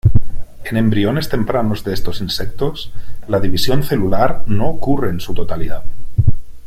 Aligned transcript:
En 0.63 0.77
embriones 0.77 1.29
tempranos 1.29 1.83
de 1.83 1.93
estos 1.93 2.21
insectos, 2.21 2.91
la 3.27 3.39
división 3.39 3.83
celular 3.83 4.41
no 4.47 4.67
ocurre 4.67 5.11
en 5.11 5.19
su 5.19 5.35
totalidad. 5.35 5.83